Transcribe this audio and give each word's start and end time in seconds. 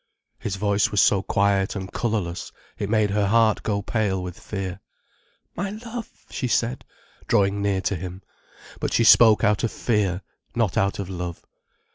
His 0.39 0.55
voice 0.55 0.89
was 0.89 0.99
so 0.99 1.21
quiet 1.21 1.75
and 1.75 1.93
colourless, 1.93 2.51
it 2.79 2.89
made 2.89 3.11
her 3.11 3.27
heart 3.27 3.61
go 3.61 3.83
pale 3.83 4.23
with 4.23 4.39
fear. 4.39 4.79
"My 5.55 5.69
love!" 5.69 6.09
she 6.31 6.47
said, 6.47 6.83
drawing 7.27 7.61
near 7.61 7.81
to 7.81 7.95
him. 7.95 8.23
But 8.79 8.93
she 8.93 9.03
spoke 9.03 9.43
out 9.43 9.63
of 9.63 9.71
fear, 9.71 10.23
not 10.55 10.75
out 10.75 10.97
of 10.97 11.07
love. 11.07 11.45